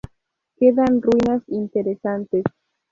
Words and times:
Quedan 0.55 0.99
ruinas 1.03 1.43
interesantes. 1.47 2.43